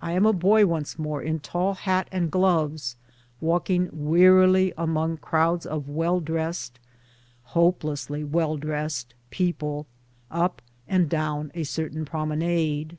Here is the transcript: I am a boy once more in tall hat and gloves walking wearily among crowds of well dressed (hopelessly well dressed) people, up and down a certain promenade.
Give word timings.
I 0.00 0.12
am 0.12 0.24
a 0.24 0.32
boy 0.32 0.64
once 0.64 0.98
more 0.98 1.20
in 1.22 1.38
tall 1.38 1.74
hat 1.74 2.08
and 2.10 2.30
gloves 2.32 2.96
walking 3.38 3.90
wearily 3.92 4.72
among 4.78 5.18
crowds 5.18 5.66
of 5.66 5.90
well 5.90 6.20
dressed 6.20 6.78
(hopelessly 7.52 8.24
well 8.24 8.56
dressed) 8.56 9.12
people, 9.28 9.86
up 10.30 10.62
and 10.88 11.06
down 11.06 11.52
a 11.54 11.64
certain 11.64 12.06
promenade. 12.06 12.96